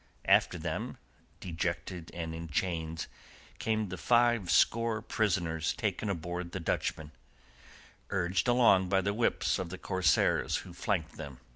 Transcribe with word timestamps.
After 0.25 0.57
them, 0.57 0.97
dejected 1.39 2.09
and 2.15 2.33
in 2.33 2.47
chains, 2.47 3.07
came 3.59 3.89
the 3.89 3.99
five 3.99 4.49
score 4.49 4.99
prisoners 4.99 5.73
taken 5.73 6.09
aboard 6.09 6.53
the 6.53 6.59
Dutchman, 6.59 7.11
urged 8.09 8.47
along 8.47 8.89
by 8.89 9.01
the 9.01 9.13
whips 9.13 9.59
of 9.59 9.69
the 9.69 9.77
corsairs 9.77 10.55
who 10.65 10.73
flanked 10.73 11.17
them. 11.17 11.39